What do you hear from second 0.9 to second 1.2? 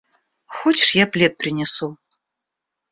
я